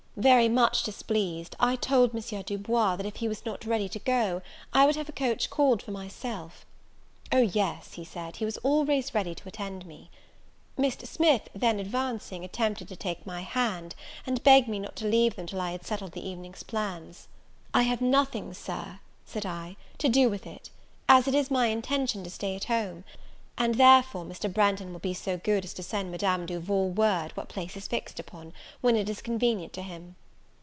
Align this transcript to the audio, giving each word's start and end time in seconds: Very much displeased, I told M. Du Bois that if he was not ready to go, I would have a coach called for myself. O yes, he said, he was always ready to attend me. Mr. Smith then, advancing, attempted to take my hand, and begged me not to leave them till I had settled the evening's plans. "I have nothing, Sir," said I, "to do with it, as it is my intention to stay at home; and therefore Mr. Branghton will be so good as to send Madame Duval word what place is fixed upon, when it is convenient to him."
Very 0.17 0.49
much 0.49 0.83
displeased, 0.83 1.55
I 1.59 1.77
told 1.77 2.13
M. 2.13 2.41
Du 2.45 2.57
Bois 2.57 2.95
that 2.97 3.05
if 3.05 3.15
he 3.15 3.29
was 3.29 3.45
not 3.45 3.65
ready 3.65 3.87
to 3.89 3.97
go, 3.97 4.41
I 4.73 4.85
would 4.85 4.97
have 4.97 5.07
a 5.09 5.13
coach 5.13 5.49
called 5.49 5.81
for 5.81 5.91
myself. 5.91 6.65
O 7.31 7.37
yes, 7.37 7.93
he 7.93 8.03
said, 8.03 8.35
he 8.35 8.45
was 8.45 8.57
always 8.57 9.15
ready 9.15 9.33
to 9.33 9.47
attend 9.47 9.85
me. 9.85 10.11
Mr. 10.77 11.07
Smith 11.07 11.47
then, 11.55 11.79
advancing, 11.79 12.43
attempted 12.43 12.89
to 12.89 12.95
take 12.95 13.25
my 13.25 13.41
hand, 13.41 13.95
and 14.27 14.43
begged 14.43 14.67
me 14.67 14.77
not 14.79 14.97
to 14.97 15.07
leave 15.07 15.37
them 15.37 15.47
till 15.47 15.61
I 15.61 15.71
had 15.71 15.85
settled 15.87 16.11
the 16.11 16.27
evening's 16.27 16.61
plans. 16.61 17.27
"I 17.73 17.83
have 17.83 18.01
nothing, 18.01 18.53
Sir," 18.53 18.99
said 19.25 19.45
I, 19.45 19.75
"to 19.97 20.09
do 20.09 20.29
with 20.29 20.45
it, 20.45 20.69
as 21.09 21.27
it 21.27 21.33
is 21.33 21.49
my 21.49 21.67
intention 21.67 22.23
to 22.25 22.29
stay 22.29 22.55
at 22.57 22.65
home; 22.65 23.05
and 23.57 23.75
therefore 23.75 24.23
Mr. 24.23 24.51
Branghton 24.51 24.91
will 24.93 24.99
be 24.99 25.13
so 25.13 25.37
good 25.37 25.65
as 25.65 25.73
to 25.73 25.83
send 25.83 26.09
Madame 26.09 26.45
Duval 26.45 26.89
word 26.89 27.31
what 27.35 27.49
place 27.49 27.75
is 27.75 27.85
fixed 27.85 28.17
upon, 28.19 28.53
when 28.79 28.95
it 28.95 29.09
is 29.09 29.21
convenient 29.21 29.73
to 29.73 29.83
him." 29.83 30.15